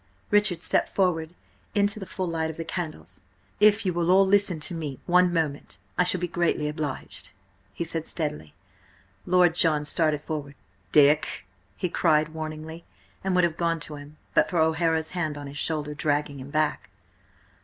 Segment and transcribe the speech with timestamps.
[0.31, 1.35] Richard stepped forward
[1.75, 3.21] into the full light of the candles.
[3.59, 7.29] "If you will all listen to me one moment, I shall be greatly obliged,"
[7.71, 8.55] he said steadily.
[9.27, 10.55] Lord John started forward.
[10.91, 11.45] "Dick!"
[11.77, 12.83] he cried, warningly,
[13.23, 16.49] and would have gone to him, but for O'Hara's hand on his shoulder, dragging him
[16.49, 16.89] back.